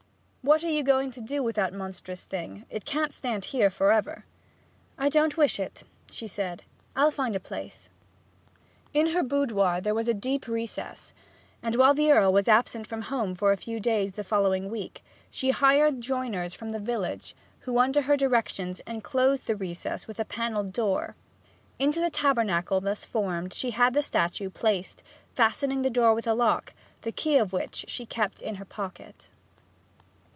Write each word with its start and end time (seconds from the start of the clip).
'What 0.43 0.63
are 0.63 0.71
you 0.71 0.81
going 0.81 1.11
to 1.11 1.21
do 1.21 1.43
with 1.43 1.57
the 1.57 1.69
monstrous 1.69 2.23
thing? 2.23 2.65
It 2.67 2.83
can't 2.83 3.13
stand 3.13 3.45
here 3.45 3.69
for 3.69 3.91
ever.' 3.91 4.25
'I 4.97 5.09
don't 5.09 5.37
wish 5.37 5.59
it,' 5.59 5.83
she 6.09 6.27
said. 6.27 6.63
'I'll 6.95 7.11
find 7.11 7.35
a 7.35 7.39
place.' 7.39 7.89
In 8.91 9.09
her 9.11 9.21
boudoir 9.21 9.79
there 9.79 9.93
was 9.93 10.07
a 10.07 10.15
deep 10.15 10.47
recess, 10.47 11.13
and 11.61 11.75
while 11.75 11.93
the 11.93 12.11
Earl 12.11 12.33
was 12.33 12.47
absent 12.47 12.87
from 12.87 13.03
home 13.03 13.35
for 13.35 13.51
a 13.51 13.55
few 13.55 13.79
days 13.79 14.09
in 14.09 14.15
the 14.15 14.23
following 14.23 14.71
week, 14.71 15.03
she 15.29 15.51
hired 15.51 16.01
joiners 16.01 16.55
from 16.55 16.71
the 16.71 16.79
village, 16.79 17.35
who 17.61 17.77
under 17.77 18.01
her 18.01 18.17
directions 18.17 18.79
enclosed 18.87 19.45
the 19.45 19.55
recess 19.55 20.07
with 20.07 20.19
a 20.19 20.25
panelled 20.25 20.73
door. 20.73 21.15
Into 21.77 21.99
the 21.99 22.09
tabernacle 22.09 22.81
thus 22.81 23.05
formed 23.05 23.53
she 23.53 23.71
had 23.71 23.93
the 23.93 24.01
statue 24.01 24.49
placed, 24.49 25.03
fastening 25.35 25.83
the 25.83 25.91
door 25.91 26.15
with 26.15 26.25
a 26.25 26.33
lock, 26.33 26.73
the 27.03 27.11
key 27.11 27.37
of 27.37 27.53
which 27.53 27.85
she 27.87 28.07
kept 28.07 28.41
in 28.41 28.55
her 28.55 28.65
pocket. 28.65 29.29